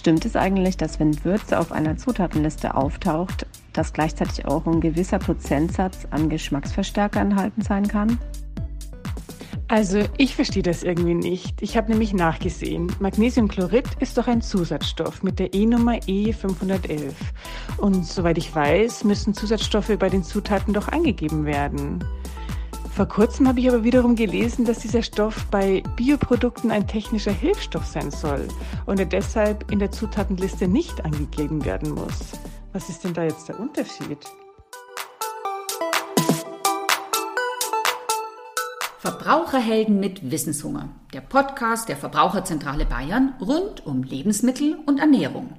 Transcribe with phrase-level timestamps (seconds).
[0.00, 3.44] Stimmt es eigentlich, dass wenn Würze auf einer Zutatenliste auftaucht,
[3.74, 8.18] dass gleichzeitig auch ein gewisser Prozentsatz an Geschmacksverstärker enthalten sein kann?
[9.68, 11.60] Also ich verstehe das irgendwie nicht.
[11.60, 12.90] Ich habe nämlich nachgesehen.
[12.98, 17.12] Magnesiumchlorid ist doch ein Zusatzstoff mit der E-Nummer E511.
[17.76, 22.02] Und soweit ich weiß, müssen Zusatzstoffe bei den Zutaten doch angegeben werden.
[23.00, 27.86] Vor kurzem habe ich aber wiederum gelesen, dass dieser Stoff bei Bioprodukten ein technischer Hilfsstoff
[27.86, 28.46] sein soll
[28.84, 32.32] und er deshalb in der Zutatenliste nicht angegeben werden muss.
[32.74, 34.18] Was ist denn da jetzt der Unterschied?
[38.98, 40.90] Verbraucherhelden mit Wissenshunger.
[41.14, 45.54] Der Podcast der Verbraucherzentrale Bayern rund um Lebensmittel und Ernährung.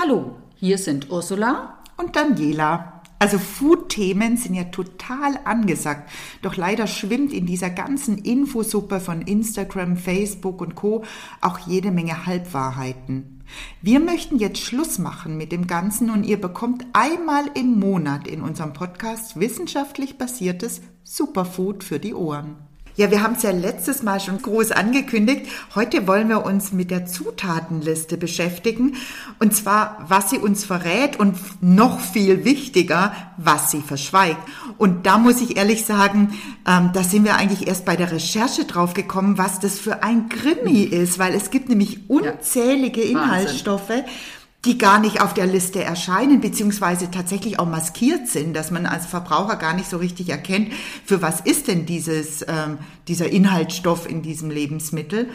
[0.00, 3.01] Hallo, hier sind Ursula und Daniela.
[3.22, 6.10] Also Food-Themen sind ja total angesagt.
[6.42, 11.04] Doch leider schwimmt in dieser ganzen Infosuppe von Instagram, Facebook und Co.
[11.40, 13.44] auch jede Menge Halbwahrheiten.
[13.80, 18.42] Wir möchten jetzt Schluss machen mit dem Ganzen und ihr bekommt einmal im Monat in
[18.42, 22.71] unserem Podcast wissenschaftlich basiertes Superfood für die Ohren.
[22.94, 25.46] Ja, wir haben es ja letztes Mal schon groß angekündigt.
[25.74, 28.96] Heute wollen wir uns mit der Zutatenliste beschäftigen.
[29.38, 34.40] Und zwar, was sie uns verrät und noch viel wichtiger, was sie verschweigt.
[34.76, 38.66] Und da muss ich ehrlich sagen, ähm, da sind wir eigentlich erst bei der Recherche
[38.66, 43.88] drauf gekommen, was das für ein Krimi ist, weil es gibt nämlich unzählige Inhaltsstoffe.
[43.88, 48.86] Wahnsinn die gar nicht auf der Liste erscheinen, beziehungsweise tatsächlich auch maskiert sind, dass man
[48.86, 50.72] als Verbraucher gar nicht so richtig erkennt,
[51.04, 55.30] für was ist denn dieses, ähm, dieser Inhaltsstoff in diesem Lebensmittel.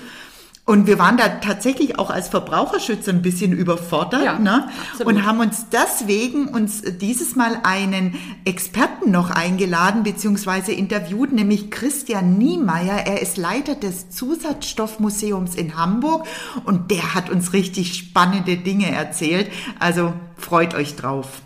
[0.68, 4.68] Und wir waren da tatsächlich auch als Verbraucherschützer ein bisschen überfordert ja, ne?
[5.06, 12.38] und haben uns deswegen uns dieses Mal einen Experten noch eingeladen beziehungsweise interviewt, nämlich Christian
[12.38, 13.08] Niemeyer.
[13.08, 16.28] Er ist Leiter des Zusatzstoffmuseums in Hamburg
[16.66, 19.50] und der hat uns richtig spannende Dinge erzählt.
[19.80, 21.44] Also freut euch drauf.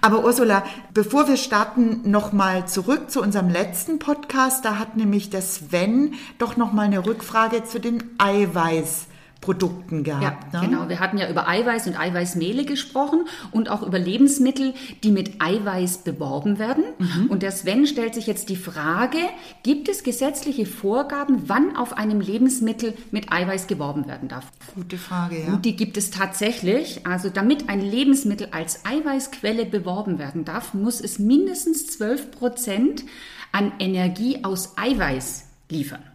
[0.00, 4.64] Aber Ursula, bevor wir starten, nochmal zurück zu unserem letzten Podcast.
[4.64, 9.06] Da hat nämlich der Sven doch nochmal eine Rückfrage zu den Eiweiß.
[9.42, 10.54] Produkten gehabt.
[10.54, 10.68] Ja, ne?
[10.68, 10.88] genau.
[10.88, 14.72] Wir hatten ja über Eiweiß und Eiweißmehle gesprochen und auch über Lebensmittel,
[15.02, 16.84] die mit Eiweiß beworben werden.
[16.98, 17.26] Mhm.
[17.26, 19.18] Und der Sven stellt sich jetzt die Frage,
[19.64, 24.46] gibt es gesetzliche Vorgaben, wann auf einem Lebensmittel mit Eiweiß geworben werden darf?
[24.76, 25.52] Gute Frage, ja.
[25.52, 27.04] Und die gibt es tatsächlich.
[27.04, 33.04] Also damit ein Lebensmittel als Eiweißquelle beworben werden darf, muss es mindestens 12 Prozent
[33.50, 36.11] an Energie aus Eiweiß liefern.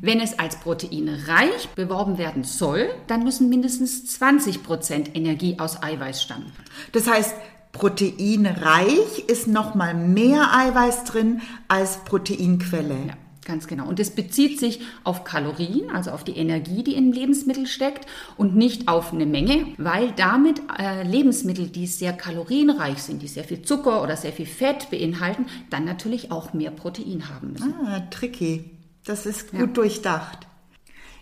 [0.00, 6.22] Wenn es als proteinreich beworben werden soll, dann müssen mindestens 20 Prozent Energie aus Eiweiß
[6.22, 6.52] stammen.
[6.92, 7.34] Das heißt,
[7.72, 12.96] proteinreich ist noch mal mehr Eiweiß drin als Proteinquelle.
[13.08, 13.14] Ja.
[13.48, 13.88] Ganz genau.
[13.88, 18.06] Und es bezieht sich auf Kalorien, also auf die Energie, die im Lebensmittel steckt
[18.36, 23.44] und nicht auf eine Menge, weil damit äh, Lebensmittel, die sehr kalorienreich sind, die sehr
[23.44, 27.72] viel Zucker oder sehr viel Fett beinhalten, dann natürlich auch mehr Protein haben müssen.
[27.86, 28.77] Ah, tricky.
[29.08, 29.66] Das ist gut ja.
[29.66, 30.46] durchdacht.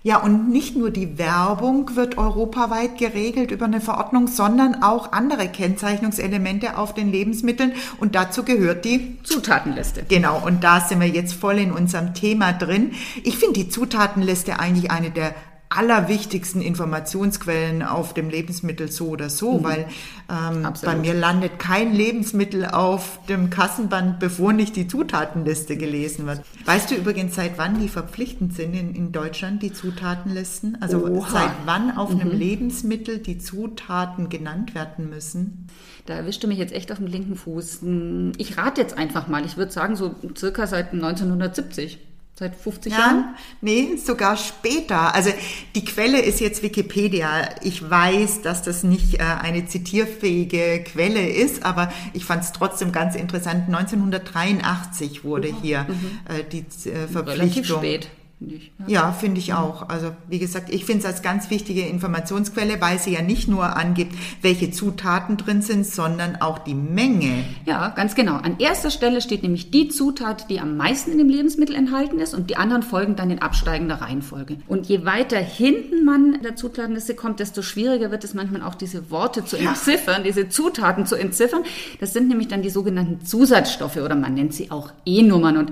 [0.03, 5.49] Ja, und nicht nur die Werbung wird europaweit geregelt über eine Verordnung, sondern auch andere
[5.49, 7.73] Kennzeichnungselemente auf den Lebensmitteln.
[7.99, 10.05] Und dazu gehört die Zutatenliste.
[10.09, 12.93] Genau, und da sind wir jetzt voll in unserem Thema drin.
[13.23, 15.35] Ich finde die Zutatenliste eigentlich eine der
[15.69, 19.65] allerwichtigsten Informationsquellen auf dem Lebensmittel so oder so, mhm.
[19.65, 19.87] weil
[20.31, 26.43] ähm, bei mir landet kein Lebensmittel auf dem Kassenband, bevor nicht die Zutatenliste gelesen wird.
[26.65, 30.79] Weißt du übrigens, seit wann die verpflichtend sind in, in Deutschland, die Zutatenlisten?
[30.81, 31.29] Also Oha.
[31.31, 32.21] seit wann auf mhm.
[32.21, 35.67] einem Lebensmittel die Zutaten genannt werden müssen?
[36.07, 37.83] Da erwischt du mich jetzt echt auf dem linken Fuß.
[37.83, 41.99] Hm, ich rate jetzt einfach mal, ich würde sagen so circa seit 1970.
[42.39, 43.35] Seit 50 ja, Jahren?
[43.63, 45.15] Nee, sogar später.
[45.15, 45.31] Also
[45.75, 47.49] die Quelle ist jetzt Wikipedia.
[47.63, 52.93] Ich weiß, dass das nicht äh, eine zitierfähige Quelle ist, aber ich fand es trotzdem
[52.93, 53.69] ganz interessant.
[53.69, 56.19] 1983 wurde hier mhm.
[56.29, 56.59] äh, die
[56.91, 57.27] äh, Verpflichtung.
[57.27, 58.09] Relativ spät.
[58.39, 59.89] Nicht, ja, ja finde ich auch.
[59.89, 63.77] Also wie gesagt, ich finde es als ganz wichtige Informationsquelle, weil sie ja nicht nur
[63.77, 67.45] angibt, welche Zutaten drin sind, sondern auch die Menge.
[67.65, 68.35] Ja, ganz genau.
[68.35, 72.35] An erster Stelle steht nämlich die Zutat, die am meisten in dem Lebensmittel enthalten ist
[72.35, 74.59] und die anderen folgen dann in absteigender Reihenfolge.
[74.69, 78.75] Und je weiter hinten man in der Zutatenliste kommt, desto schwieriger wird es manchmal auch
[78.75, 80.25] diese Worte zu entziffern, ja.
[80.25, 81.63] diese Zutaten zu entziffern.
[82.01, 85.57] Das sind nämlich dann die sogenannten Zusatzstoffe oder man nennt sie auch E-Nummern.
[85.57, 85.71] Und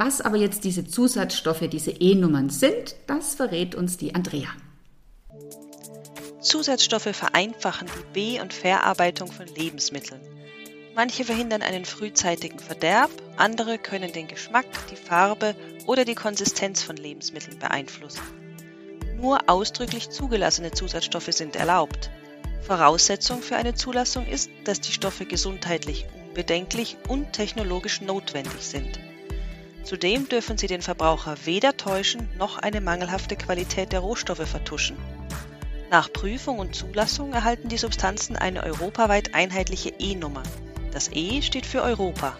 [0.00, 4.48] was aber jetzt diese Zusatzstoffe, diese E-Nummern sind, das verrät uns die Andrea.
[6.40, 10.22] Zusatzstoffe vereinfachen die Be- und Verarbeitung von Lebensmitteln.
[10.94, 15.54] Manche verhindern einen frühzeitigen Verderb, andere können den Geschmack, die Farbe
[15.86, 18.22] oder die Konsistenz von Lebensmitteln beeinflussen.
[19.20, 22.10] Nur ausdrücklich zugelassene Zusatzstoffe sind erlaubt.
[22.62, 29.09] Voraussetzung für eine Zulassung ist, dass die Stoffe gesundheitlich unbedenklich und technologisch notwendig sind.
[29.84, 34.96] Zudem dürfen sie den Verbraucher weder täuschen noch eine mangelhafte Qualität der Rohstoffe vertuschen.
[35.90, 40.42] Nach Prüfung und Zulassung erhalten die Substanzen eine europaweit einheitliche E-Nummer.
[40.92, 42.36] Das E steht für Europa.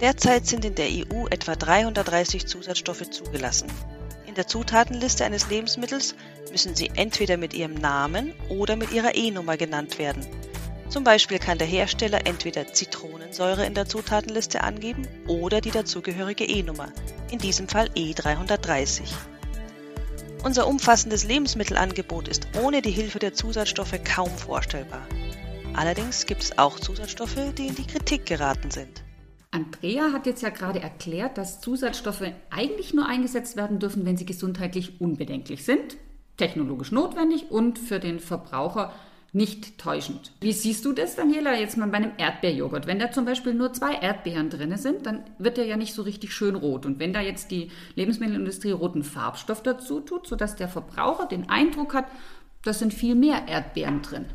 [0.00, 3.68] Derzeit sind in der EU etwa 330 Zusatzstoffe zugelassen.
[4.26, 6.14] In der Zutatenliste eines Lebensmittels
[6.52, 10.26] müssen sie entweder mit ihrem Namen oder mit ihrer E-Nummer genannt werden.
[10.88, 16.88] Zum Beispiel kann der Hersteller entweder Zitronensäure in der Zutatenliste angeben oder die dazugehörige E-Nummer,
[17.30, 19.02] in diesem Fall E330.
[20.42, 25.06] Unser umfassendes Lebensmittelangebot ist ohne die Hilfe der Zusatzstoffe kaum vorstellbar.
[25.74, 29.02] Allerdings gibt es auch Zusatzstoffe, die in die Kritik geraten sind.
[29.50, 34.26] Andrea hat jetzt ja gerade erklärt, dass Zusatzstoffe eigentlich nur eingesetzt werden dürfen, wenn sie
[34.26, 35.98] gesundheitlich unbedenklich sind,
[36.38, 38.92] technologisch notwendig und für den Verbraucher
[39.32, 40.32] nicht täuschend.
[40.40, 42.86] Wie siehst du das, Daniela, jetzt mal bei einem Erdbeerjoghurt?
[42.86, 46.02] Wenn da zum Beispiel nur zwei Erdbeeren drin sind, dann wird der ja nicht so
[46.02, 46.86] richtig schön rot.
[46.86, 51.94] Und wenn da jetzt die Lebensmittelindustrie roten Farbstoff dazu tut, sodass der Verbraucher den Eindruck
[51.94, 52.06] hat,
[52.62, 54.26] da sind viel mehr Erdbeeren drin.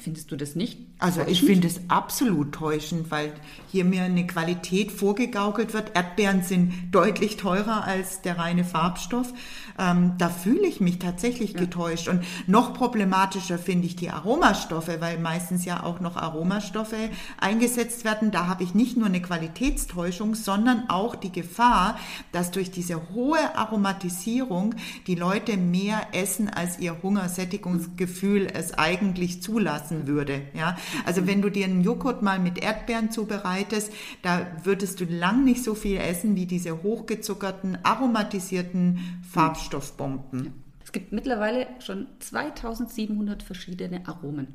[0.00, 0.78] Findest du das nicht?
[0.98, 3.32] Also ich finde es absolut täuschend, weil
[3.70, 5.92] hier mir eine Qualität vorgegaukelt wird.
[5.94, 9.32] Erdbeeren sind deutlich teurer als der reine Farbstoff.
[9.78, 11.60] Ähm, da fühle ich mich tatsächlich ja.
[11.60, 12.08] getäuscht.
[12.08, 17.10] Und noch problematischer finde ich die Aromastoffe, weil meistens ja auch noch Aromastoffe
[17.40, 18.32] eingesetzt werden.
[18.32, 21.96] Da habe ich nicht nur eine Qualitätstäuschung, sondern auch die Gefahr,
[22.32, 24.74] dass durch diese hohe Aromatisierung
[25.06, 30.42] die Leute mehr essen, als ihr Hungersättigungsgefühl es eigentlich zulassen würde.
[30.54, 33.92] Ja, also wenn du dir einen Joghurt mal mit Erdbeeren zubereitest,
[34.22, 40.52] da würdest du lang nicht so viel essen wie diese hochgezuckerten, aromatisierten Farbstoffbomben.
[40.82, 44.48] Es gibt mittlerweile schon 2700 verschiedene Aromen.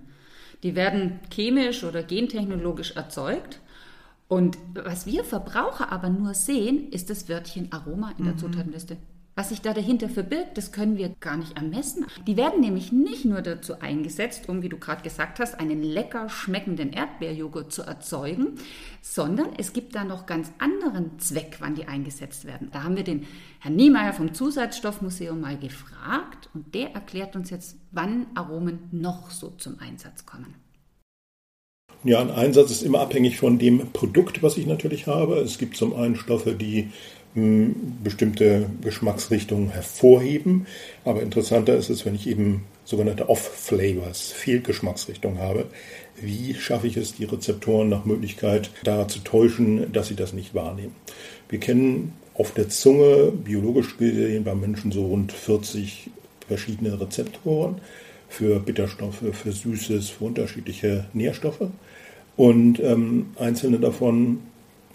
[0.63, 3.59] Die werden chemisch oder gentechnologisch erzeugt.
[4.29, 8.39] Und was wir Verbraucher aber nur sehen, ist das Wörtchen Aroma in der mhm.
[8.39, 8.97] Zutatenliste.
[9.35, 12.05] Was sich da dahinter verbirgt, das können wir gar nicht ermessen.
[12.27, 16.29] Die werden nämlich nicht nur dazu eingesetzt, um, wie du gerade gesagt hast, einen lecker
[16.29, 18.59] schmeckenden Erdbeerjoghurt zu erzeugen,
[19.01, 22.69] sondern es gibt da noch ganz anderen Zweck, wann die eingesetzt werden.
[22.71, 23.25] Da haben wir den
[23.59, 29.49] Herrn Niemeyer vom Zusatzstoffmuseum mal gefragt und der erklärt uns jetzt, wann Aromen noch so
[29.57, 30.53] zum Einsatz kommen.
[32.03, 35.37] Ja, ein Einsatz ist immer abhängig von dem Produkt, was ich natürlich habe.
[35.37, 36.91] Es gibt zum einen Stoffe, die
[37.35, 40.67] bestimmte Geschmacksrichtungen hervorheben.
[41.03, 45.65] Aber interessanter ist es, wenn ich eben sogenannte Off-Flavors, Fehlgeschmacksrichtungen habe.
[46.21, 50.53] Wie schaffe ich es, die Rezeptoren nach Möglichkeit da zu täuschen, dass sie das nicht
[50.53, 50.95] wahrnehmen?
[51.49, 56.09] Wir kennen auf der Zunge, biologisch gesehen, beim Menschen so rund 40
[56.47, 57.75] verschiedene Rezeptoren
[58.27, 61.67] für Bitterstoffe, für Süßes, für unterschiedliche Nährstoffe.
[62.35, 64.39] Und ähm, einzelne davon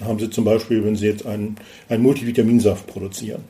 [0.03, 1.57] haben Sie zum Beispiel, wenn Sie jetzt einen,
[1.89, 3.45] einen Multivitaminsaft produzieren,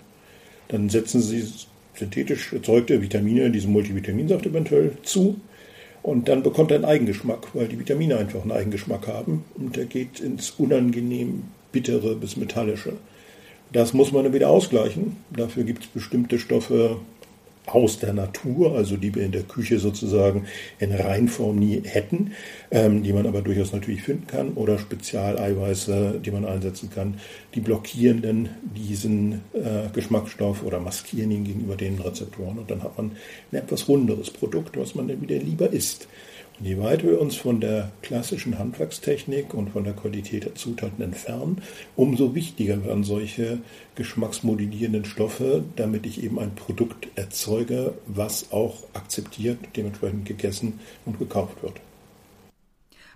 [0.68, 1.46] dann setzen Sie
[1.94, 5.40] synthetisch erzeugte Vitamine in diesem Multivitaminsaft eventuell zu
[6.02, 9.86] und dann bekommt er einen Eigengeschmack, weil die Vitamine einfach einen Eigengeschmack haben und der
[9.86, 12.94] geht ins unangenehm bittere bis metallische.
[13.72, 15.16] Das muss man dann wieder ausgleichen.
[15.30, 16.96] Dafür gibt es bestimmte Stoffe,
[17.68, 20.46] aus der Natur, also die wir in der Küche sozusagen
[20.78, 22.32] in Reinform nie hätten,
[22.70, 27.14] ähm, die man aber durchaus natürlich finden kann, oder Spezialeiweiße, die man einsetzen kann,
[27.54, 32.96] die blockieren dann diesen äh, Geschmacksstoff oder maskieren ihn gegenüber den Rezeptoren und dann hat
[32.96, 33.12] man
[33.52, 36.08] ein etwas runderes Produkt, was man dann wieder lieber isst.
[36.60, 41.62] Je weiter wir uns von der klassischen Handwerkstechnik und von der Qualität der Zutaten entfernen,
[41.94, 43.58] umso wichtiger werden solche
[43.94, 51.62] geschmacksmodellierenden Stoffe, damit ich eben ein Produkt erzeuge, was auch akzeptiert, dementsprechend gegessen und gekauft
[51.62, 51.80] wird.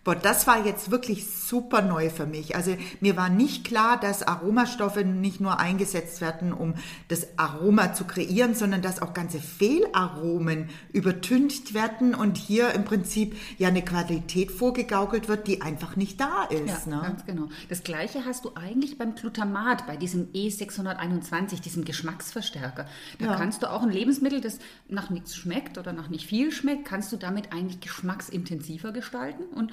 [0.04, 2.56] Boah, das war jetzt wirklich super neu für mich.
[2.56, 6.74] Also mir war nicht klar, dass Aromastoffe nicht nur eingesetzt werden, um
[7.06, 13.36] das Aroma zu kreieren, sondern dass auch ganze Fehlaromen übertüncht werden und hier im Prinzip
[13.58, 16.88] ja eine Qualität vorgegaukelt wird, die einfach nicht da ist.
[16.88, 17.02] Ja, ne?
[17.02, 17.48] ganz genau.
[17.68, 22.86] Das gleiche hast du eigentlich beim Glutamat, bei diesem E621, diesem Geschmacksverstärker.
[23.20, 23.36] Da ja.
[23.36, 27.12] kannst du auch ein Lebensmittel, das nach nichts schmeckt oder nach nicht viel schmeckt, kannst
[27.12, 29.72] du damit eigentlich geschmacksintensiver gestalten und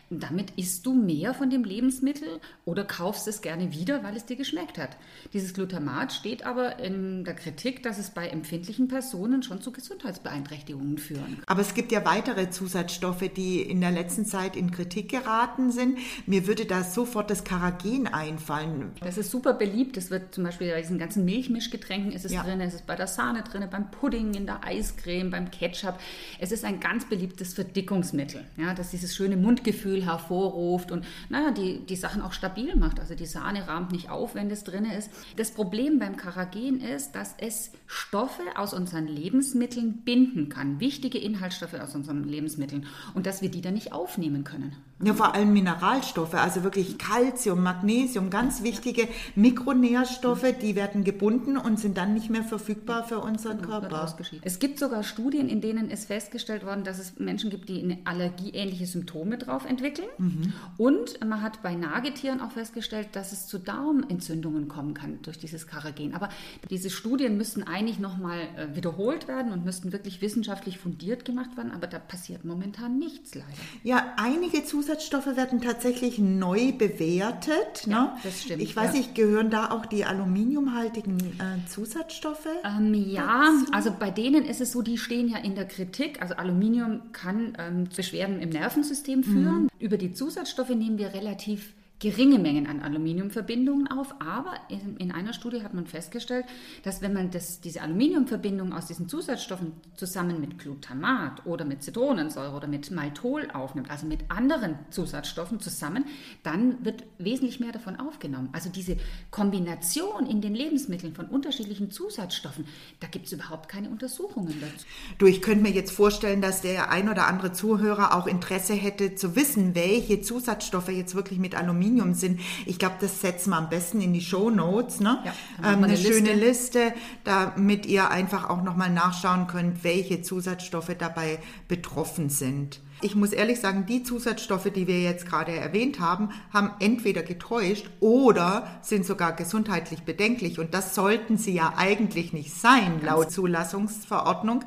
[0.19, 4.35] damit isst du mehr von dem Lebensmittel oder kaufst es gerne wieder, weil es dir
[4.35, 4.97] geschmeckt hat.
[5.33, 10.97] Dieses Glutamat steht aber in der Kritik, dass es bei empfindlichen Personen schon zu Gesundheitsbeeinträchtigungen
[10.97, 11.41] führen.
[11.45, 15.97] Aber es gibt ja weitere Zusatzstoffe, die in der letzten Zeit in Kritik geraten sind.
[16.25, 18.91] Mir würde da sofort das Karagen einfallen.
[19.01, 19.97] Das ist super beliebt.
[19.97, 22.43] Das wird zum Beispiel bei diesen ganzen Milchmischgetränken ist es ja.
[22.43, 25.95] drin, es ist bei der Sahne drin, beim Pudding, in der Eiscreme, beim Ketchup.
[26.39, 31.85] Es ist ein ganz beliebtes Verdickungsmittel, ja, das dieses schöne Mundgefühl hervorruft und naja, die,
[31.85, 32.99] die Sachen auch stabil macht.
[32.99, 35.09] Also die Sahne rahmt nicht auf, wenn das drin ist.
[35.37, 41.73] Das Problem beim Karagen ist, dass es Stoffe aus unseren Lebensmitteln binden kann, wichtige Inhaltsstoffe
[41.73, 44.75] aus unseren Lebensmitteln und dass wir die dann nicht aufnehmen können.
[45.03, 51.79] Ja, vor allem Mineralstoffe, also wirklich Calcium, Magnesium, ganz wichtige Mikronährstoffe, die werden gebunden und
[51.79, 54.15] sind dann nicht mehr verfügbar für unseren Körper.
[54.43, 57.97] Es gibt sogar Studien, in denen ist festgestellt worden, dass es Menschen gibt, die eine
[58.05, 60.07] allergieähnliche Symptome drauf entwickeln.
[60.17, 60.53] Mhm.
[60.77, 65.65] Und man hat bei Nagetieren auch festgestellt, dass es zu Darmentzündungen kommen kann durch dieses
[65.67, 66.13] Karagen.
[66.13, 66.29] Aber
[66.69, 71.71] diese Studien müssten eigentlich nochmal äh, wiederholt werden und müssten wirklich wissenschaftlich fundiert gemacht werden.
[71.71, 73.47] Aber da passiert momentan nichts leider.
[73.83, 77.87] Ja, einige Zusätze Zusatzstoffe werden tatsächlich neu bewertet.
[77.87, 77.93] Ne?
[77.93, 78.61] Ja, das stimmt.
[78.61, 82.47] Ich weiß nicht, gehören da auch die aluminiumhaltigen äh, Zusatzstoffe?
[82.65, 83.71] Ähm, ja, dazu?
[83.71, 86.21] also bei denen ist es so, die stehen ja in der Kritik.
[86.21, 89.63] Also Aluminium kann ähm, Beschwerden im Nervensystem führen.
[89.63, 89.69] Mhm.
[89.79, 95.33] Über die Zusatzstoffe nehmen wir relativ geringe Mengen an Aluminiumverbindungen auf, aber in, in, einer
[95.33, 96.45] Studie hat man festgestellt,
[96.81, 102.55] dass wenn man das, diese Aluminiumverbindungen aus diesen Zusatzstoffen zusammen mit Glutamat oder mit Zitronensäure
[102.55, 106.05] oder mit Maltol aufnimmt, also mit anderen Zusatzstoffen zusammen,
[106.41, 108.49] dann wird wesentlich mehr davon aufgenommen.
[108.51, 108.97] Also diese
[109.29, 112.65] Kombination in den Lebensmitteln von unterschiedlichen Zusatzstoffen,
[112.99, 114.85] da gibt es überhaupt keine Untersuchungen dazu.
[115.19, 119.13] Du, ich könnte mir jetzt vorstellen, dass der ein oder andere Zuhörer auch Interesse hätte
[119.13, 122.39] zu wissen, welche Zusatzstoffe jetzt wirklich mit Aluminium Aluminium sind.
[122.65, 124.99] Ich glaube, das setzen wir am besten in die Show Notes.
[124.99, 125.19] Ne?
[125.25, 126.93] Ja, ähm, eine, eine schöne Liste,
[127.23, 132.79] damit ihr einfach auch nochmal nachschauen könnt, welche Zusatzstoffe dabei betroffen sind.
[133.03, 137.89] Ich muss ehrlich sagen, die Zusatzstoffe, die wir jetzt gerade erwähnt haben, haben entweder getäuscht
[137.99, 140.59] oder sind sogar gesundheitlich bedenklich.
[140.59, 144.63] Und das sollten sie ja eigentlich nicht sein, laut Zulassungsverordnung.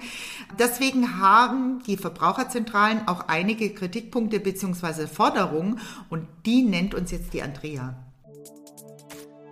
[0.59, 5.07] Deswegen haben die Verbraucherzentralen auch einige Kritikpunkte bzw.
[5.07, 5.79] Forderungen
[6.11, 7.95] und die nennt uns jetzt die Andrea.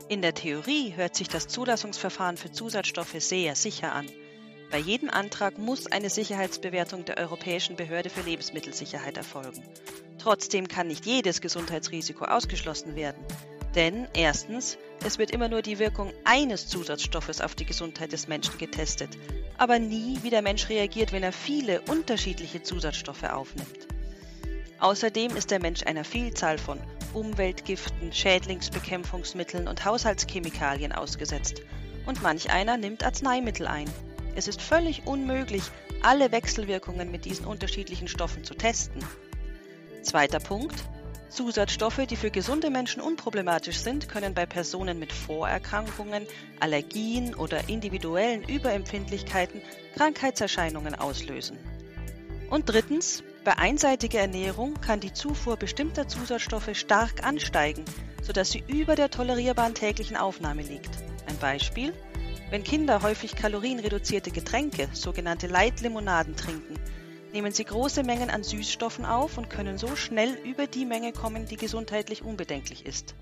[0.08, 4.06] In der Theorie hört sich das Zulassungsverfahren für Zusatzstoffe sehr sicher an.
[4.72, 9.62] Bei jedem Antrag muss eine Sicherheitsbewertung der Europäischen Behörde für Lebensmittelsicherheit erfolgen.
[10.18, 13.22] Trotzdem kann nicht jedes Gesundheitsrisiko ausgeschlossen werden.
[13.74, 18.56] Denn erstens, es wird immer nur die Wirkung eines Zusatzstoffes auf die Gesundheit des Menschen
[18.56, 19.10] getestet,
[19.58, 23.88] aber nie, wie der Mensch reagiert, wenn er viele unterschiedliche Zusatzstoffe aufnimmt.
[24.80, 26.80] Außerdem ist der Mensch einer Vielzahl von
[27.12, 31.60] Umweltgiften, Schädlingsbekämpfungsmitteln und Haushaltschemikalien ausgesetzt.
[32.06, 33.90] Und manch einer nimmt Arzneimittel ein.
[34.34, 35.62] Es ist völlig unmöglich,
[36.02, 39.04] alle Wechselwirkungen mit diesen unterschiedlichen Stoffen zu testen.
[40.02, 40.84] Zweiter Punkt.
[41.28, 46.26] Zusatzstoffe, die für gesunde Menschen unproblematisch sind, können bei Personen mit Vorerkrankungen,
[46.60, 49.62] Allergien oder individuellen Überempfindlichkeiten
[49.96, 51.58] Krankheitserscheinungen auslösen.
[52.50, 57.84] Und drittens, bei einseitiger Ernährung kann die Zufuhr bestimmter Zusatzstoffe stark ansteigen,
[58.20, 60.90] sodass sie über der tolerierbaren täglichen Aufnahme liegt.
[61.26, 61.94] Ein Beispiel?
[62.52, 66.74] Wenn Kinder häufig kalorienreduzierte Getränke, sogenannte Leitlimonaden, trinken,
[67.32, 71.46] nehmen sie große Mengen an Süßstoffen auf und können so schnell über die Menge kommen,
[71.46, 73.14] die gesundheitlich unbedenklich ist.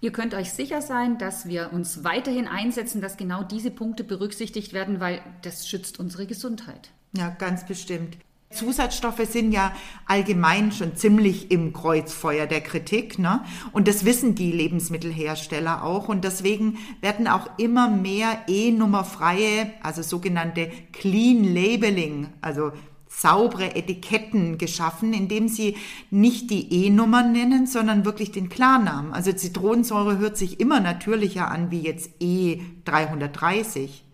[0.00, 4.72] Ihr könnt euch sicher sein, dass wir uns weiterhin einsetzen, dass genau diese Punkte berücksichtigt
[4.72, 6.92] werden, weil das schützt unsere Gesundheit.
[7.16, 8.18] Ja, ganz bestimmt.
[8.50, 9.72] Zusatzstoffe sind ja
[10.06, 13.44] allgemein schon ziemlich im Kreuzfeuer der Kritik, ne?
[13.72, 16.08] Und das wissen die Lebensmittelhersteller auch.
[16.08, 22.72] Und deswegen werden auch immer mehr E-Nummerfreie, also sogenannte Clean Labeling, also
[23.06, 25.76] saubere Etiketten geschaffen, indem sie
[26.10, 29.12] nicht die E-Nummern nennen, sondern wirklich den Klarnamen.
[29.12, 34.07] Also Zitronensäure hört sich immer natürlicher an wie jetzt E330.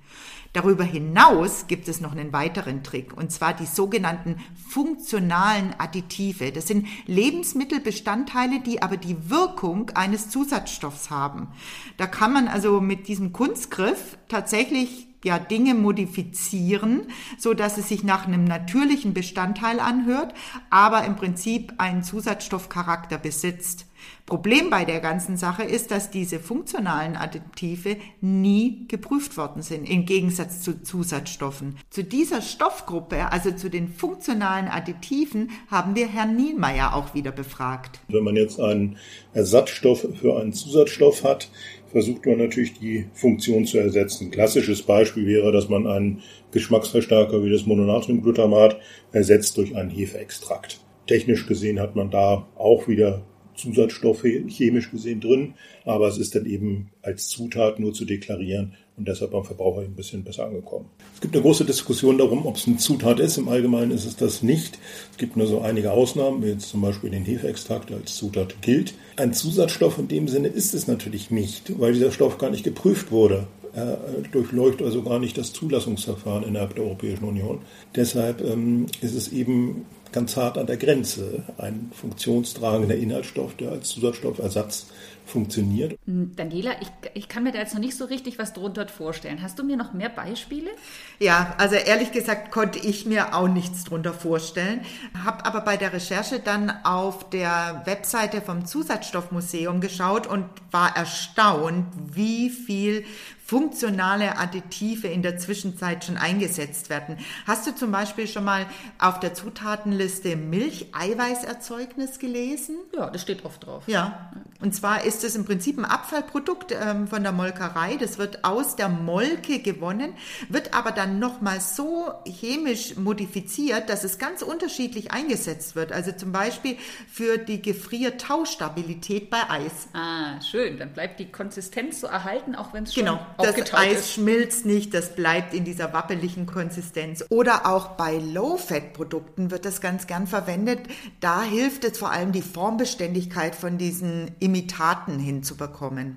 [0.55, 4.37] Darüber hinaus gibt es noch einen weiteren Trick, und zwar die sogenannten
[4.69, 6.53] funktionalen Additive.
[6.53, 11.49] Das sind Lebensmittelbestandteile, die aber die Wirkung eines Zusatzstoffs haben.
[11.97, 18.05] Da kann man also mit diesem Kunstgriff tatsächlich ja Dinge modifizieren, so dass es sich
[18.05, 20.35] nach einem natürlichen Bestandteil anhört,
[20.71, 23.87] aber im Prinzip einen Zusatzstoffcharakter besitzt.
[24.27, 30.07] Problem bei der ganzen Sache ist, dass diese funktionalen Additive nie geprüft worden sind, im
[30.07, 31.77] Gegensatz zu Zusatzstoffen.
[31.91, 38.01] Zu dieser Stoffgruppe, also zu den funktionalen Additiven, haben wir Herrn Nienmeier auch wieder befragt.
[38.09, 38.97] Wenn man jetzt einen
[39.35, 41.51] Ersatzstoff für einen Zusatzstoff hat,
[41.95, 44.31] versucht man natürlich die Funktion zu ersetzen.
[44.31, 48.81] Klassisches Beispiel wäre, dass man einen Geschmacksverstärker wie das Mononatriumglutamat
[49.13, 50.81] ersetzt durch einen Hefeextrakt.
[51.07, 53.23] Technisch gesehen hat man da auch wieder
[53.57, 59.09] Zusatzstoffe chemisch gesehen drin, aber es ist dann eben als Zutat nur zu deklarieren und
[59.09, 60.87] deshalb beim Verbraucher ein bisschen besser angekommen.
[61.15, 63.39] Es gibt eine große Diskussion darum, ob es eine Zutat ist.
[63.39, 64.79] Im Allgemeinen ist es das nicht.
[65.11, 68.95] Es gibt nur so einige Ausnahmen, wie jetzt zum Beispiel den Hefeextrakt, als Zutat gilt.
[69.17, 73.11] Ein Zusatzstoff in dem Sinne ist es natürlich nicht, weil dieser Stoff gar nicht geprüft
[73.11, 73.49] wurde.
[73.75, 73.99] Er
[74.31, 77.61] durchläuft also gar nicht das Zulassungsverfahren innerhalb der Europäischen Union.
[77.97, 81.43] Deshalb ähm, ist es eben ganz hart an der Grenze.
[81.59, 84.87] Ein funktionstragender Inhaltsstoff, der als Zusatzstoffersatz
[85.25, 85.99] funktioniert.
[86.07, 89.43] Hm, Daniela, ich, ich kann mir da jetzt noch nicht so richtig was drunter vorstellen.
[89.43, 90.71] Hast du mir noch mehr Beispiele?
[91.19, 94.81] Ja, also ehrlich gesagt konnte ich mir auch nichts drunter vorstellen,
[95.25, 101.87] habe aber bei der Recherche dann auf der Webseite vom Zusatzstoffmuseum geschaut und war erstaunt,
[102.13, 103.05] wie viel
[103.45, 107.19] funktionale Additive in der Zwischenzeit schon eingesetzt werden.
[107.47, 108.65] Hast du zum Beispiel schon mal
[108.99, 112.77] auf der Zutatenliste Milch-Eiweißerzeugnis gelesen?
[112.97, 113.85] Ja, das steht oft drauf.
[113.87, 117.97] Ja, und zwar ist es im Prinzip ein Abfallprodukt ähm, von der Molkerei.
[117.97, 120.15] Das wird aus der Molke gewonnen,
[120.49, 125.93] wird aber dann nochmal so chemisch modifiziert, dass es ganz unterschiedlich eingesetzt wird.
[125.93, 126.77] Also zum Beispiel
[127.13, 129.89] für die Gefrier-Taustabilität bei Eis.
[129.93, 130.79] Ah, schön.
[130.79, 134.13] Dann bleibt die Konsistenz so erhalten, auch wenn es schon genau das Eis ist.
[134.15, 137.25] schmilzt nicht, das bleibt in dieser wappeligen Konsistenz.
[137.29, 140.81] Oder auch bei Low-Fat-Produkten wird das ganz gern verwendet.
[141.21, 146.17] Da hilft es vor allem, die Formbeständigkeit von diesen Imitaten hinzubekommen.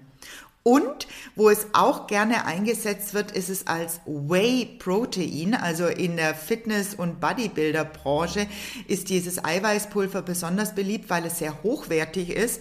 [0.63, 5.53] Und wo es auch gerne eingesetzt wird, ist es als Whey-Protein.
[5.53, 8.47] Also in der Fitness- und Bodybuilder-Branche
[8.87, 12.59] ist dieses Eiweißpulver besonders beliebt, weil es sehr hochwertig ist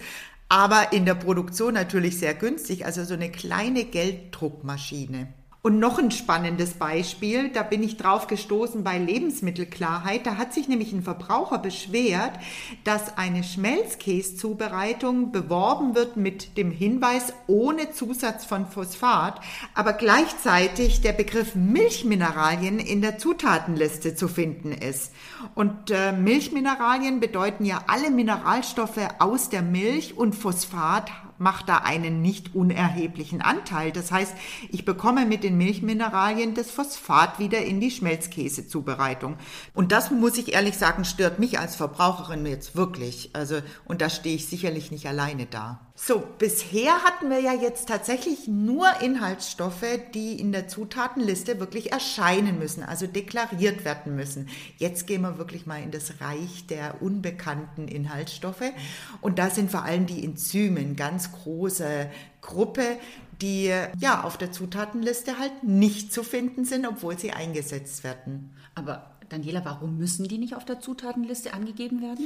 [0.49, 5.33] aber in der Produktion natürlich sehr günstig, also so eine kleine Gelddruckmaschine.
[5.63, 10.25] Und noch ein spannendes Beispiel, da bin ich drauf gestoßen bei Lebensmittelklarheit.
[10.25, 12.33] Da hat sich nämlich ein Verbraucher beschwert,
[12.83, 19.41] dass eine Schmelzkäszubereitung beworben wird mit dem Hinweis ohne Zusatz von Phosphat,
[19.73, 25.11] aber gleichzeitig der Begriff Milchmineralien in der Zutatenliste zu finden ist.
[25.55, 32.21] Und äh, Milchmineralien bedeuten ja alle Mineralstoffe aus der Milch und Phosphat macht da einen
[32.21, 33.91] nicht unerheblichen Anteil.
[33.91, 34.33] Das heißt,
[34.69, 39.37] ich bekomme mit den Milchmineralien das Phosphat wieder in die Schmelzkäsezubereitung.
[39.73, 43.31] Und das muss ich ehrlich sagen, stört mich als Verbraucherin jetzt wirklich.
[43.33, 45.86] Also, und da stehe ich sicherlich nicht alleine da.
[45.99, 49.83] So, bisher hatten wir ja jetzt tatsächlich nur Inhaltsstoffe,
[50.13, 54.47] die in der Zutatenliste wirklich erscheinen müssen, also deklariert werden müssen.
[54.77, 58.71] Jetzt gehen wir wirklich mal in das Reich der unbekannten Inhaltsstoffe.
[59.21, 62.99] Und da sind vor allem die Enzyme eine ganz große Gruppe,
[63.41, 68.53] die ja auf der Zutatenliste halt nicht zu finden sind, obwohl sie eingesetzt werden.
[68.75, 72.25] Aber Daniela, warum müssen die nicht auf der Zutatenliste angegeben werden?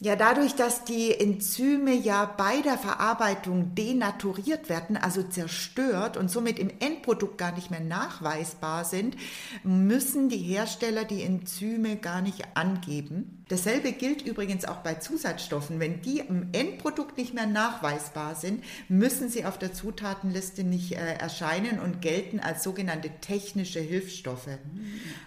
[0.00, 6.60] Ja, dadurch, dass die Enzyme ja bei der Verarbeitung denaturiert werden, also zerstört und somit
[6.60, 9.16] im Endprodukt gar nicht mehr nachweisbar sind,
[9.64, 13.37] müssen die Hersteller die Enzyme gar nicht angeben.
[13.48, 15.80] Dasselbe gilt übrigens auch bei Zusatzstoffen.
[15.80, 21.14] Wenn die im Endprodukt nicht mehr nachweisbar sind, müssen sie auf der Zutatenliste nicht äh,
[21.14, 24.48] erscheinen und gelten als sogenannte technische Hilfsstoffe.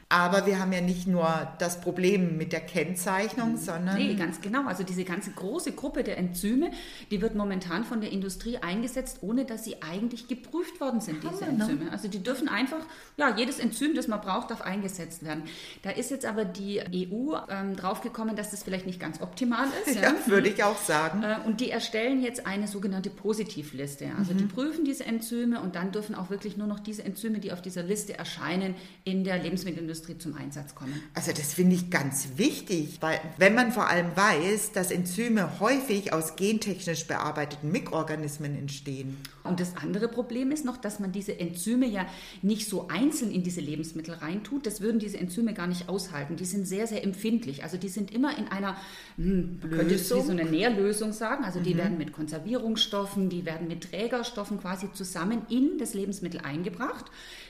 [0.10, 3.98] Aber wir haben ja nicht nur das Problem mit der Kennzeichnung, sondern.
[3.98, 4.68] Nee, ganz genau.
[4.68, 6.72] Also diese ganze große Gruppe der Enzyme,
[7.10, 11.46] die wird momentan von der Industrie eingesetzt, ohne dass sie eigentlich geprüft worden sind, diese
[11.46, 11.92] Enzyme.
[11.92, 12.86] Also die dürfen einfach,
[13.18, 15.44] ja, jedes Enzym, das man braucht, darf eingesetzt werden.
[15.82, 19.67] Da ist jetzt aber die EU ähm, draufgekommen, gekommen, dass das vielleicht nicht ganz optimal
[19.86, 19.95] ist.
[20.02, 21.24] Ja, ja würde ich auch sagen.
[21.24, 24.12] Äh, und die erstellen jetzt eine sogenannte Positivliste.
[24.17, 24.38] Also mhm.
[24.38, 27.62] die prüfen diese Enzyme und dann dürfen auch wirklich nur noch diese Enzyme, die auf
[27.62, 31.02] dieser Liste erscheinen, in der Lebensmittelindustrie zum Einsatz kommen.
[31.13, 36.13] Also das finde ich ganz wichtig, weil wenn man vor allem weiß, dass Enzyme häufig
[36.13, 39.17] aus gentechnisch bearbeiteten Mikroorganismen entstehen.
[39.44, 42.06] Und das andere Problem ist noch, dass man diese Enzyme ja
[42.42, 44.66] nicht so einzeln in diese Lebensmittel reintut.
[44.66, 46.36] Das würden diese Enzyme gar nicht aushalten.
[46.36, 47.64] Die sind sehr, sehr empfindlich.
[47.64, 48.78] Also die sind immer in einer,
[49.18, 51.80] hm, könnte ich wie so eine Nährlösung sagen, also die mhm.
[51.80, 57.06] werden mit Konservierungsstoffen, die werden mit Trägerstoffen quasi zusammen in das Lebensmittel eingebracht.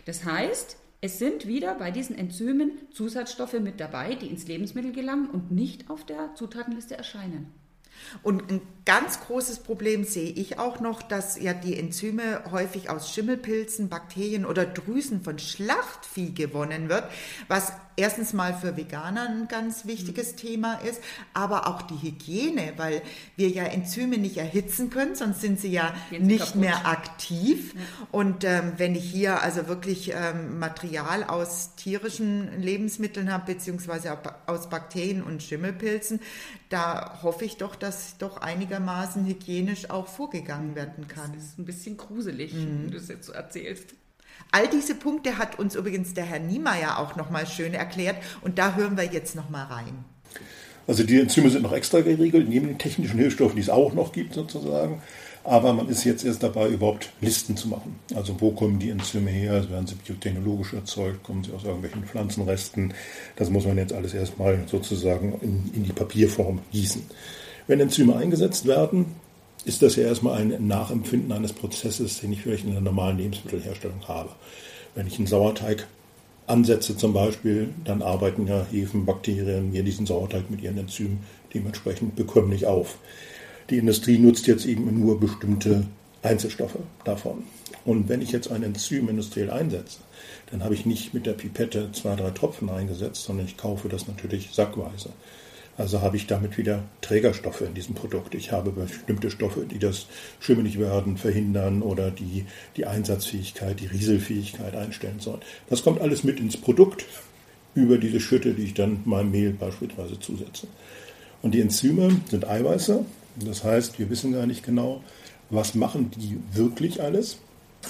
[0.06, 5.30] Das heißt, es sind wieder bei diesen Enzymen Zusatzstoffe mit dabei, die ins Lebensmittel gelangen
[5.30, 7.61] und nicht auf der Zutatenliste erscheinen.
[8.24, 13.14] Und ein ganz großes Problem sehe ich auch noch, dass ja die Enzyme häufig aus
[13.14, 17.06] Schimmelpilzen, Bakterien oder Drüsen von Schlachtvieh gewonnen wird,
[17.48, 20.38] was erstens mal für Veganer ein ganz wichtiges mhm.
[20.38, 21.02] Thema ist,
[21.34, 23.02] aber auch die Hygiene, weil
[23.36, 26.56] wir ja Enzyme nicht erhitzen können, sonst sind sie ja nicht kaputt.
[26.56, 27.74] mehr aktiv.
[27.74, 27.82] Ja.
[28.12, 34.70] Und ähm, wenn ich hier also wirklich ähm, Material aus tierischen Lebensmitteln habe, beziehungsweise aus
[34.70, 36.20] Bakterien und Schimmelpilzen,
[36.72, 41.32] da hoffe ich doch, dass doch einigermaßen hygienisch auch vorgegangen werden kann.
[41.36, 42.84] Das ist ein bisschen gruselig, mhm.
[42.84, 43.94] wenn du es jetzt so erzählst.
[44.52, 48.76] All diese Punkte hat uns übrigens der Herr Niemeyer auch nochmal schön erklärt und da
[48.76, 50.06] hören wir jetzt nochmal rein.
[50.88, 54.12] Also die Enzyme sind noch extra geregelt, neben den technischen Hilfsstoffen, die es auch noch
[54.12, 55.02] gibt sozusagen.
[55.44, 58.00] Aber man ist jetzt erst dabei, überhaupt Listen zu machen.
[58.16, 59.54] Also wo kommen die Enzyme her?
[59.54, 61.24] Also werden sie biotechnologisch erzeugt?
[61.24, 62.94] Kommen sie aus irgendwelchen Pflanzenresten?
[63.36, 67.02] Das muss man jetzt alles erstmal sozusagen in, in die Papierform gießen.
[67.66, 69.16] Wenn Enzyme eingesetzt werden,
[69.66, 74.08] ist das ja erstmal ein Nachempfinden eines Prozesses, den ich vielleicht in der normalen Lebensmittelherstellung
[74.08, 74.30] habe.
[74.96, 75.88] Wenn ich einen Sauerteig
[76.48, 81.20] ansetze zum Beispiel, dann arbeiten ja Hefen, Bakterien mir diesen Sauerteig mit ihren Enzymen
[81.54, 82.98] dementsprechend bekömmlich auf.
[83.72, 85.86] Die Industrie nutzt jetzt eben nur bestimmte
[86.22, 87.44] Einzelstoffe davon.
[87.86, 90.00] Und wenn ich jetzt ein Enzym industriell einsetze,
[90.52, 94.08] dann habe ich nicht mit der Pipette zwei, drei Tropfen eingesetzt, sondern ich kaufe das
[94.08, 95.12] natürlich sackweise.
[95.78, 98.36] Also habe ich damit wieder Trägerstoffe in diesem Produkt.
[98.36, 100.08] Ich habe bestimmte Stoffe, die das
[100.42, 105.40] Schimmeligwerden verhindern oder die die Einsatzfähigkeit, die Rieselfähigkeit einstellen sollen.
[105.70, 107.06] Das kommt alles mit ins Produkt
[107.74, 110.68] über diese Schütte, die ich dann meinem Mehl beispielsweise zusetze.
[111.42, 113.06] Und die Enzyme sind Eiweiße.
[113.36, 115.04] Das heißt, wir wissen gar nicht genau,
[115.50, 117.38] was machen die wirklich alles.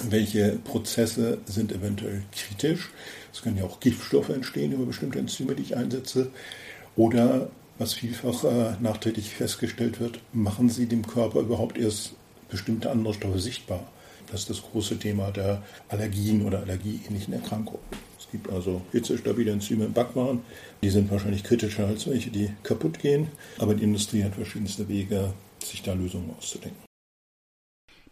[0.09, 2.89] Welche Prozesse sind eventuell kritisch?
[3.33, 6.29] Es können ja auch Giftstoffe entstehen über bestimmte Enzyme, die ich einsetze.
[6.95, 12.13] Oder was vielfach äh, nachträglich festgestellt wird, machen sie dem Körper überhaupt erst
[12.49, 13.91] bestimmte andere Stoffe sichtbar.
[14.31, 17.81] Das ist das große Thema der Allergien oder allergieähnlichen Erkrankungen.
[18.31, 20.41] Gibt also hitzestabile Enzyme im Backwaren.
[20.81, 23.27] Die sind wahrscheinlich kritischer als welche, die kaputt gehen.
[23.59, 26.90] Aber die Industrie hat verschiedenste Wege, sich da Lösungen auszudenken.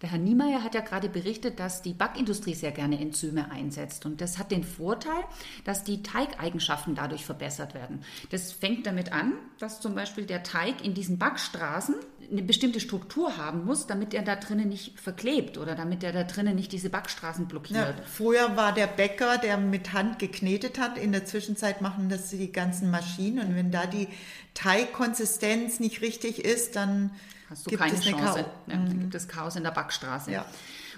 [0.01, 4.05] Der Herr Niemeyer hat ja gerade berichtet, dass die Backindustrie sehr gerne Enzyme einsetzt.
[4.05, 5.23] Und das hat den Vorteil,
[5.65, 8.01] dass die Teigeigenschaften dadurch verbessert werden.
[8.29, 11.95] Das fängt damit an, dass zum Beispiel der Teig in diesen Backstraßen
[12.31, 16.23] eine bestimmte Struktur haben muss, damit er da drinnen nicht verklebt oder damit er da
[16.23, 17.97] drinnen nicht diese Backstraßen blockiert.
[17.97, 20.97] Ja, früher war der Bäcker, der mit Hand geknetet hat.
[20.97, 23.49] In der Zwischenzeit machen das die ganzen Maschinen.
[23.49, 24.07] Und wenn da die
[24.53, 27.11] Teigkonsistenz nicht richtig ist, dann
[27.49, 28.45] hast du gibt keine Chance.
[28.67, 28.87] Ja, mhm.
[28.87, 30.31] Dann gibt es Chaos in der Backstraße.
[30.31, 30.45] Ja.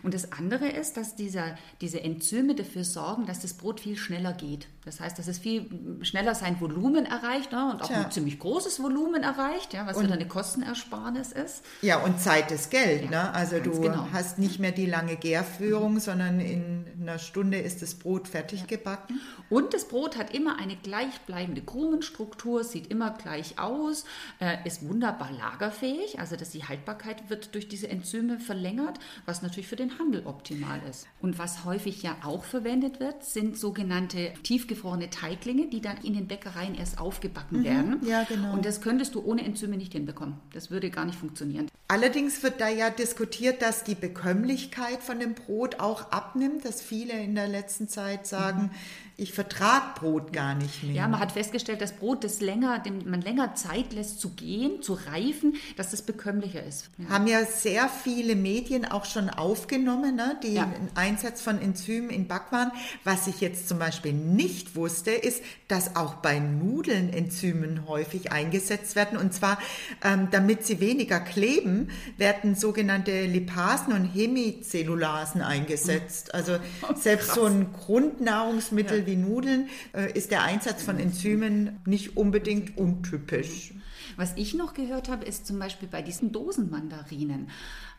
[0.04, 4.34] Und das andere ist, dass dieser, diese Enzyme dafür sorgen, dass das Brot viel schneller
[4.34, 4.68] geht.
[4.84, 5.68] Das heißt, dass es viel
[6.02, 8.06] schneller sein Volumen erreicht ne, und auch Tja.
[8.06, 11.64] ein ziemlich großes Volumen erreicht, ja, was und, wieder eine Kostenersparnis ist.
[11.84, 13.04] Ja, und Zeit ist Geld.
[13.04, 13.34] Ja, ne?
[13.34, 14.08] Also du genau.
[14.12, 16.00] hast nicht mehr die lange Gärführung, mhm.
[16.00, 18.66] sondern in einer Stunde ist das Brot fertig ja.
[18.66, 19.22] gebacken.
[19.50, 24.06] Und das Brot hat immer eine gleichbleibende Krumenstruktur, sieht immer gleich aus,
[24.40, 29.68] äh, ist wunderbar lagerfähig, also dass die Haltbarkeit wird durch diese Enzyme verlängert, was natürlich
[29.68, 31.08] für den Handel optimal ist.
[31.22, 36.28] Und was häufig ja auch verwendet wird, sind sogenannte tiefgefrorene Teiglinge, die dann in den
[36.28, 38.02] Bäckereien erst aufgebacken mhm, werden.
[38.08, 38.54] Ja, genau.
[38.54, 40.36] Und das könntest du ohne Enzyme nicht hinbekommen.
[40.54, 41.68] Das würde gar nicht funktionieren.
[41.88, 47.14] Allerdings wird da ja diskutiert, dass die Bekömmlichkeit von dem Brot auch abnimmt, dass viele
[47.14, 50.96] in der letzten Zeit sagen, mhm ich vertrage Brot gar nicht mehr.
[50.96, 54.82] Ja, man hat festgestellt, dass Brot, das länger, dem man länger Zeit lässt zu gehen,
[54.82, 56.90] zu reifen, dass das bekömmlicher ist.
[56.98, 57.10] Ja.
[57.10, 60.74] Haben ja sehr viele Medien auch schon aufgenommen, ne, den ja.
[60.96, 62.72] Einsatz von Enzymen in Backwaren.
[63.04, 68.96] Was ich jetzt zum Beispiel nicht wusste, ist, dass auch bei Nudeln Enzymen häufig eingesetzt
[68.96, 69.20] werden.
[69.20, 69.60] Und zwar,
[70.04, 76.34] ähm, damit sie weniger kleben, werden sogenannte Lipasen und Hemicellulasen eingesetzt.
[76.34, 81.80] Also oh, selbst so ein Grundnahrungsmittel ja wie Nudeln äh, ist der Einsatz von Enzymen
[81.86, 83.74] nicht unbedingt untypisch.
[84.17, 87.50] Was ich noch gehört habe, ist zum Beispiel bei diesen Dosenmandarinen.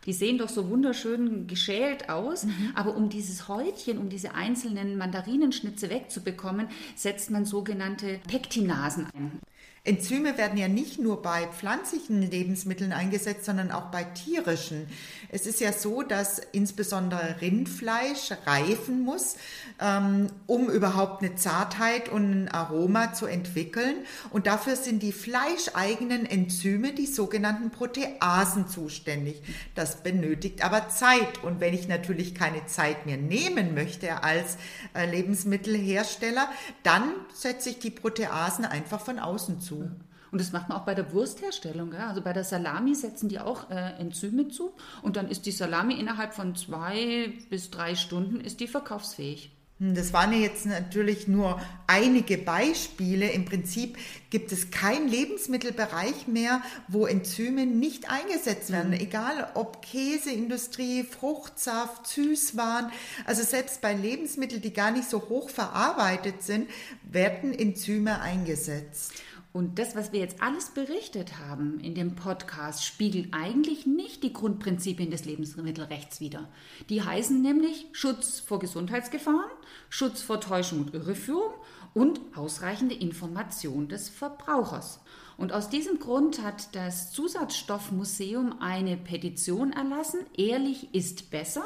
[0.06, 2.72] Die sehen doch so wunderschön geschält aus, mhm.
[2.74, 9.40] aber um dieses Häutchen, um diese einzelnen Mandarinenschnitze wegzubekommen, setzt man sogenannte Pektinasen ein.
[9.84, 14.86] Enzyme werden ja nicht nur bei pflanzlichen Lebensmitteln eingesetzt, sondern auch bei tierischen.
[15.32, 19.34] Es ist ja so, dass insbesondere Rindfleisch reifen muss,
[19.80, 23.96] ähm, um überhaupt eine Zartheit und ein Aroma zu entwickeln.
[24.30, 29.42] Und dafür sind die fleischeigenen Enzyme, die sogenannten Proteasen, zuständig.
[29.74, 31.42] Das benötigt aber Zeit.
[31.42, 34.58] Und wenn ich natürlich keine Zeit mehr nehmen möchte als
[34.94, 36.48] äh, Lebensmittelhersteller,
[36.84, 37.02] dann
[37.34, 39.90] setze ich die Proteasen einfach von außen zu zu.
[40.32, 41.92] Und das macht man auch bei der Wurstherstellung.
[41.92, 42.08] Ja?
[42.08, 45.94] Also bei der Salami setzen die auch äh, Enzyme zu und dann ist die Salami
[45.94, 49.52] innerhalb von zwei bis drei Stunden ist die verkaufsfähig.
[49.78, 53.30] Hm, das waren ja jetzt natürlich nur einige Beispiele.
[53.30, 53.98] Im Prinzip
[54.30, 58.92] gibt es keinen Lebensmittelbereich mehr, wo Enzyme nicht eingesetzt werden.
[58.92, 59.00] Mhm.
[59.00, 62.90] Egal ob Käseindustrie, Fruchtsaft, Süßwaren.
[63.26, 66.70] Also selbst bei Lebensmitteln, die gar nicht so hoch verarbeitet sind,
[67.02, 69.12] werden Enzyme eingesetzt.
[69.52, 74.32] Und das, was wir jetzt alles berichtet haben in dem Podcast, spiegelt eigentlich nicht die
[74.32, 76.48] Grundprinzipien des Lebensmittelrechts wider.
[76.88, 79.50] Die heißen nämlich Schutz vor Gesundheitsgefahren,
[79.90, 81.52] Schutz vor Täuschung und Irreführung
[81.92, 85.00] und ausreichende Information des Verbrauchers.
[85.36, 91.64] Und aus diesem Grund hat das Zusatzstoffmuseum eine Petition erlassen, Ehrlich ist besser.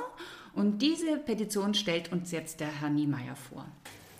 [0.54, 3.66] Und diese Petition stellt uns jetzt der Herr Niemeyer vor.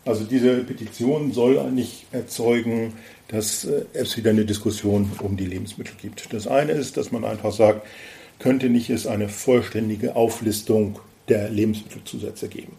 [0.06, 2.94] Also diese Petition soll eigentlich erzeugen,
[3.28, 6.32] dass äh, es wieder eine Diskussion um die Lebensmittel gibt.
[6.32, 7.86] Das eine ist, dass man einfach sagt,
[8.38, 12.74] könnte nicht es eine vollständige Auflistung der Lebensmittelzusätze geben.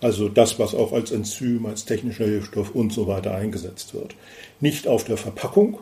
[0.00, 4.16] Also das, was auch als Enzym, als technischer Hilfsstoff und so weiter eingesetzt wird.
[4.58, 5.78] Nicht auf der Verpackung,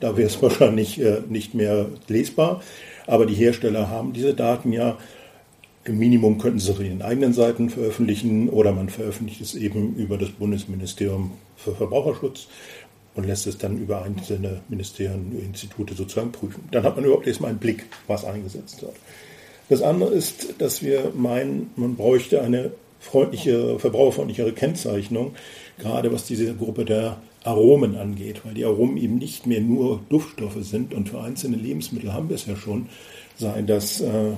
[0.00, 2.60] da wäre es wahrscheinlich äh, nicht mehr lesbar,
[3.06, 4.98] aber die Hersteller haben diese Daten ja
[5.84, 9.94] im Minimum könnten sie es auf ihren eigenen Seiten veröffentlichen oder man veröffentlicht es eben
[9.96, 12.48] über das Bundesministerium für Verbraucherschutz
[13.14, 16.68] und lässt es dann über einzelne Ministerien, Institute sozusagen prüfen.
[16.70, 18.94] Dann hat man überhaupt erstmal einen Blick, was eingesetzt wird.
[19.68, 25.32] Das andere ist, dass wir meinen, man bräuchte eine freundliche, verbraucherfreundlichere Kennzeichnung,
[25.78, 30.58] gerade was diese Gruppe der Aromen angeht, weil die Aromen eben nicht mehr nur Duftstoffe
[30.60, 32.88] sind und für einzelne Lebensmittel haben wir es ja schon,
[33.36, 34.32] seien das äh,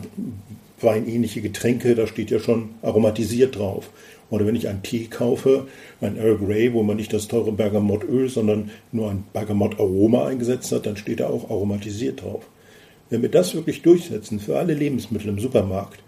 [0.82, 3.90] weinähnliche Getränke, da steht ja schon aromatisiert drauf.
[4.30, 5.66] Oder wenn ich einen Tee kaufe,
[6.00, 10.86] ein Earl Grey, wo man nicht das teure Bergamottöl, sondern nur ein Bergamottaroma eingesetzt hat,
[10.86, 12.44] dann steht da auch aromatisiert drauf.
[13.10, 16.00] Wenn wir das wirklich durchsetzen für alle Lebensmittel im Supermarkt,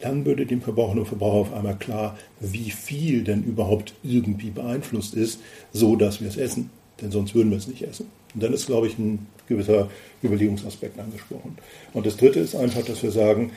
[0.00, 5.14] dann würde dem Verbraucher und Verbraucher auf einmal klar, wie viel denn überhaupt irgendwie beeinflusst
[5.14, 5.40] ist,
[5.72, 6.70] so dass wir es essen.
[7.00, 8.06] Denn sonst würden wir es nicht essen.
[8.34, 9.88] Und dann ist, glaube ich, ein gewisser
[10.22, 11.56] Überlegungsaspekt angesprochen.
[11.92, 13.52] Und das Dritte ist einfach, dass wir sagen,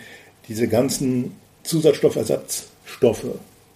[0.47, 1.31] diese ganzen
[1.63, 3.25] Zusatzstoffersatzstoffe,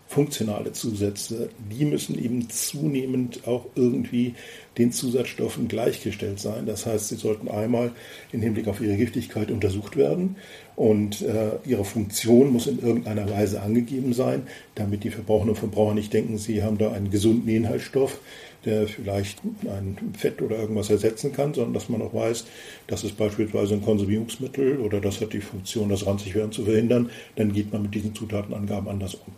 [0.07, 4.35] funktionale Zusätze, die müssen eben zunehmend auch irgendwie
[4.77, 6.65] den Zusatzstoffen gleichgestellt sein.
[6.65, 7.91] Das heißt, sie sollten einmal
[8.31, 10.37] im Hinblick auf ihre Giftigkeit untersucht werden
[10.77, 15.95] und äh, ihre Funktion muss in irgendeiner Weise angegeben sein, damit die Verbraucherinnen und Verbraucher
[15.95, 18.19] nicht denken, sie haben da einen gesunden Inhaltsstoff,
[18.67, 22.45] der vielleicht ein Fett oder irgendwas ersetzen kann, sondern dass man auch weiß,
[22.85, 27.53] das ist beispielsweise ein Konsumierungsmittel oder das hat die Funktion, das Ranzigwerden zu verhindern, dann
[27.53, 29.33] geht man mit diesen Zutatenangaben anders um.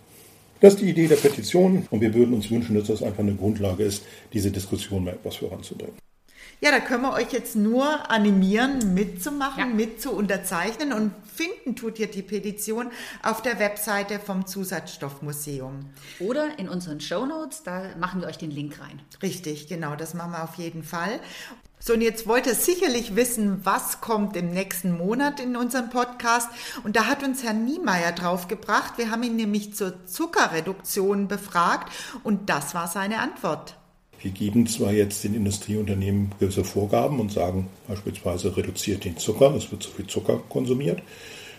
[0.61, 3.35] Das ist die Idee der Petition und wir würden uns wünschen, dass das einfach eine
[3.35, 6.08] Grundlage ist, diese Diskussion mal etwas voranzubringen.
[6.61, 9.65] Ja, da können wir euch jetzt nur animieren, mitzumachen, ja.
[9.65, 12.91] mit zu unterzeichnen und finden tut ihr die Petition
[13.23, 15.85] auf der Webseite vom Zusatzstoffmuseum.
[16.19, 19.01] Oder in unseren Show Notes, da machen wir euch den Link rein.
[19.21, 21.21] Richtig, genau, das machen wir auf jeden Fall.
[21.81, 26.49] So, und jetzt wollt ihr sicherlich wissen, was kommt im nächsten Monat in unserem Podcast.
[26.83, 28.97] Und da hat uns Herr Niemeyer draufgebracht.
[28.97, 31.89] Wir haben ihn nämlich zur Zuckerreduktion befragt
[32.23, 33.78] und das war seine Antwort.
[34.21, 39.71] Wir geben zwar jetzt den Industrieunternehmen gewisse Vorgaben und sagen beispielsweise reduziert den Zucker, es
[39.71, 41.01] wird zu viel Zucker konsumiert.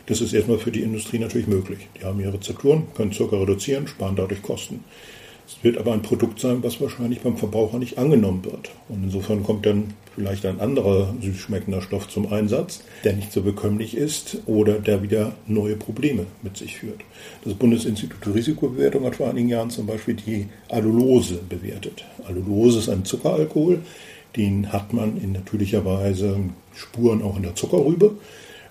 [0.06, 1.88] Das ist erstmal für die Industrie natürlich möglich.
[1.98, 4.84] Die haben ihre Rezepturen, können Zucker reduzieren, sparen dadurch Kosten.
[5.50, 8.70] Es wird aber ein Produkt sein, was wahrscheinlich beim Verbraucher nicht angenommen wird.
[8.88, 13.42] Und insofern kommt dann vielleicht ein anderer süß schmeckender Stoff zum Einsatz, der nicht so
[13.42, 17.00] bekömmlich ist oder der wieder neue Probleme mit sich führt.
[17.44, 22.04] Das Bundesinstitut für Risikobewertung hat vor einigen Jahren zum Beispiel die Allulose bewertet.
[22.26, 23.80] Allulose ist ein Zuckeralkohol,
[24.36, 26.38] den hat man in natürlicher Weise
[26.74, 28.12] Spuren auch in der Zuckerrübe.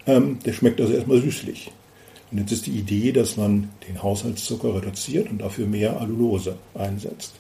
[0.08, 1.72] Ähm, der schmeckt also erstmal süßlich.
[2.32, 7.34] Und jetzt ist die Idee, dass man den Haushaltszucker reduziert und dafür mehr Allulose einsetzt.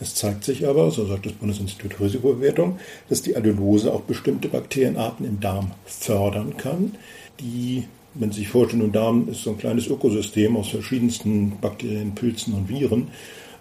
[0.00, 2.78] Es zeigt sich aber, so sagt das Bundesinstitut Risikobewertung,
[3.08, 6.96] dass die Allulose auch bestimmte Bakterienarten im Darm fördern kann,
[7.38, 12.16] die, wenn Sie sich vorstellen, im Darm ist so ein kleines Ökosystem aus verschiedensten Bakterien,
[12.16, 13.08] Pilzen und Viren,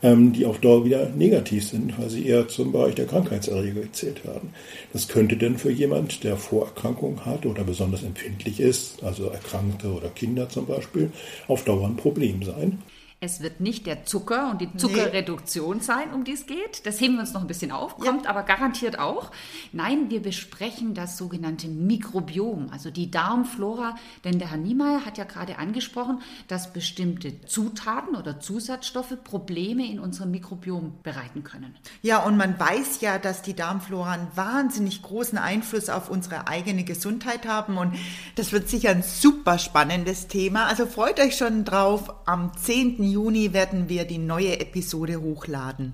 [0.03, 4.25] ähm, die auf Dauer wieder negativ sind, weil sie eher zum Bereich der Krankheitserreger gezählt
[4.25, 4.53] werden.
[4.93, 10.09] Das könnte denn für jemand, der Vorerkrankungen hat oder besonders empfindlich ist, also Erkrankte oder
[10.09, 11.11] Kinder zum Beispiel,
[11.47, 12.79] auf Dauer ein Problem sein.
[13.23, 15.83] Es wird nicht der Zucker und die Zuckerreduktion nee.
[15.83, 16.87] sein, um die es geht.
[16.87, 18.31] Das heben wir uns noch ein bisschen auf, kommt ja.
[18.31, 19.29] aber garantiert auch.
[19.71, 23.95] Nein, wir besprechen das sogenannte Mikrobiom, also die Darmflora.
[24.23, 29.99] Denn der Herr Niemeyer hat ja gerade angesprochen, dass bestimmte Zutaten oder Zusatzstoffe Probleme in
[29.99, 31.75] unserem Mikrobiom bereiten können.
[32.01, 36.83] Ja, und man weiß ja, dass die Darmflora einen wahnsinnig großen Einfluss auf unsere eigene
[36.83, 37.77] Gesundheit haben.
[37.77, 37.93] Und
[38.33, 40.65] das wird sicher ein super spannendes Thema.
[40.65, 42.11] Also freut euch schon drauf.
[42.25, 43.10] Am 10.
[43.11, 45.93] Juni werden wir die neue Episode hochladen.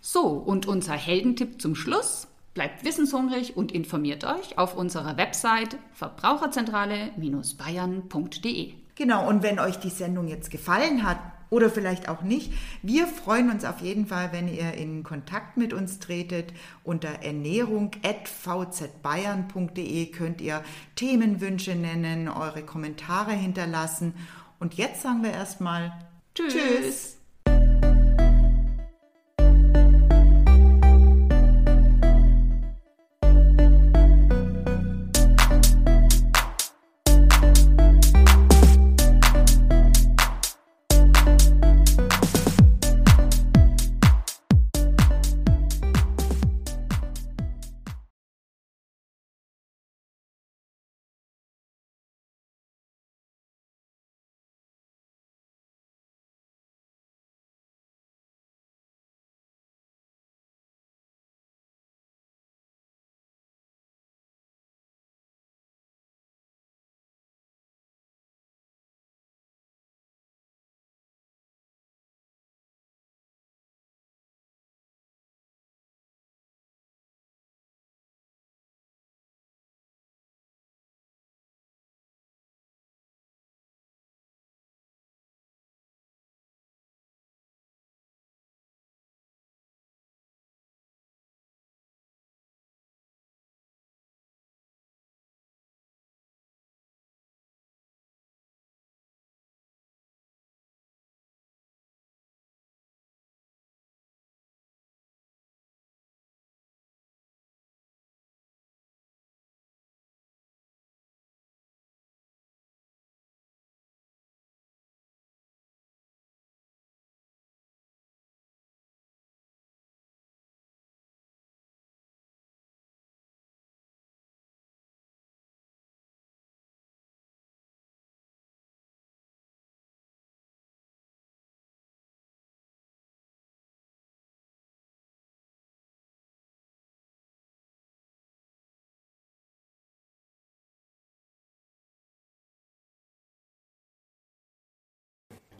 [0.00, 2.28] So, und unser Heldentipp zum Schluss.
[2.54, 8.74] Bleibt wissenshungrig und informiert euch auf unserer Website verbraucherzentrale-bayern.de.
[8.96, 11.18] Genau, und wenn euch die Sendung jetzt gefallen hat
[11.50, 12.52] oder vielleicht auch nicht,
[12.82, 16.52] wir freuen uns auf jeden Fall, wenn ihr in Kontakt mit uns tretet.
[16.82, 20.64] Unter ernährung.vzbayern.de könnt ihr
[20.96, 24.14] Themenwünsche nennen, eure Kommentare hinterlassen.
[24.58, 25.92] Und jetzt sagen wir erstmal
[26.38, 26.52] Tschüss.
[26.52, 27.17] Tschüss.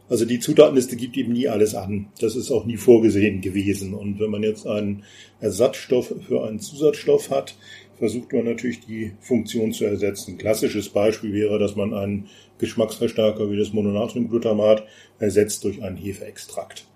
[0.09, 2.07] Also die Zutatenliste gibt eben nie alles an.
[2.19, 3.93] Das ist auch nie vorgesehen gewesen.
[3.93, 5.03] Und wenn man jetzt einen
[5.39, 7.55] Ersatzstoff für einen Zusatzstoff hat,
[7.99, 10.37] versucht man natürlich die Funktion zu ersetzen.
[10.37, 14.83] Klassisches Beispiel wäre, dass man einen Geschmacksverstärker wie das Mononatriumglutamat
[15.19, 16.87] ersetzt durch einen Hefeextrakt.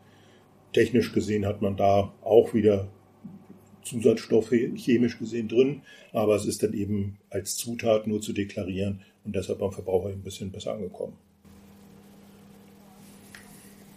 [0.72, 2.88] Technisch gesehen hat man da auch wieder
[3.84, 5.82] Zusatzstoffe chemisch gesehen drin,
[6.14, 10.24] aber es ist dann eben als Zutat nur zu deklarieren und deshalb beim Verbraucher ein
[10.24, 11.14] bisschen besser angekommen.